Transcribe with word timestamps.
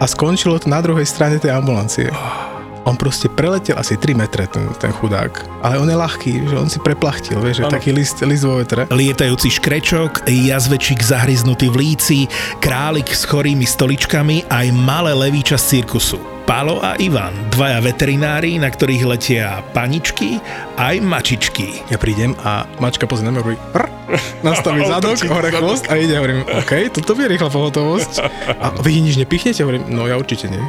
a 0.00 0.04
skončilo 0.06 0.58
to 0.58 0.66
na 0.66 0.82
druhej 0.82 1.06
strane 1.06 1.38
tej 1.38 1.54
ambulancie. 1.54 2.10
On 2.84 3.00
proste 3.00 3.32
preletel 3.32 3.80
asi 3.80 3.96
3 3.96 4.12
metre, 4.12 4.44
ten, 4.44 4.68
ten 4.76 4.92
chudák. 4.92 5.64
Ale 5.64 5.80
on 5.80 5.88
je 5.88 5.96
ľahký, 5.96 6.32
že 6.52 6.56
on 6.60 6.68
si 6.68 6.76
preplachtil, 6.84 7.40
vieš, 7.40 7.64
že 7.64 7.72
taký 7.72 7.96
list, 7.96 8.20
list 8.20 8.44
vo 8.44 8.60
vetre. 8.60 8.84
Lietajúci 8.92 9.48
škrečok, 9.56 10.28
jazvečík 10.28 11.00
zahryznutý 11.00 11.72
v 11.72 11.76
líci, 11.80 12.18
králik 12.60 13.08
s 13.08 13.24
chorými 13.24 13.64
stoličkami 13.64 14.52
aj 14.52 14.66
malé 14.76 15.16
levíča 15.16 15.56
z 15.56 15.80
cirkusu. 15.80 16.20
Palo 16.44 16.76
a 16.84 16.92
Ivan, 17.00 17.32
dvaja 17.48 17.80
veterinári, 17.80 18.60
na 18.60 18.68
ktorých 18.68 19.08
letia 19.08 19.64
paničky 19.72 20.36
aj 20.76 21.00
mačičky. 21.00 21.80
Ja 21.88 21.96
prídem 21.96 22.36
a 22.44 22.68
mačka 22.84 23.08
pozrie 23.08 23.32
na 23.32 23.40
mňa, 23.40 24.03
nastaví 24.42 24.82
zadok, 24.86 25.18
hore 25.28 25.50
chvost 25.50 25.84
a 25.90 25.96
ide, 25.96 26.16
hovorím, 26.18 26.44
OK, 26.44 26.72
toto 26.92 27.14
bude 27.14 27.28
rýchla 27.28 27.50
pohotovosť. 27.50 28.12
A 28.60 28.74
vy 28.82 29.00
nič 29.00 29.16
nepichnete? 29.16 29.62
Hovorím, 29.64 29.88
no 29.90 30.06
ja 30.06 30.18
určite 30.18 30.50
nie. 30.50 30.60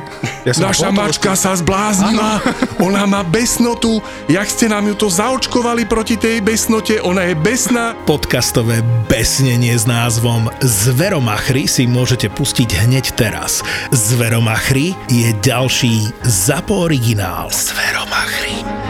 Ja 0.45 0.53
som 0.53 0.69
Naša 0.69 0.89
mačka 0.93 1.33
sa 1.33 1.57
zbláznila, 1.57 2.41
ona 2.87 3.03
má 3.09 3.21
besnotu, 3.25 3.99
jak 4.29 4.45
ste 4.45 4.69
nám 4.69 4.85
ju 4.89 4.95
to 4.95 5.07
zaočkovali 5.09 5.89
proti 5.89 6.15
tej 6.15 6.41
besnote, 6.41 7.01
ona 7.01 7.25
je 7.29 7.35
besná. 7.37 7.97
Podcastové 8.05 8.85
besnenie 9.09 9.73
s 9.73 9.89
názvom 9.89 10.49
Zveromachry 10.61 11.65
si 11.65 11.89
môžete 11.89 12.29
pustiť 12.29 12.85
hneď 12.85 13.17
teraz. 13.17 13.65
Zveromachry 13.89 14.93
je 15.09 15.33
ďalší 15.41 16.13
ZAPO 16.21 16.85
originál. 16.85 17.49
Zveromachry. 17.49 18.84